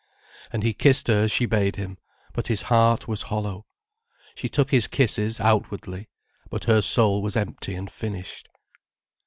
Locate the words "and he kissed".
0.51-1.09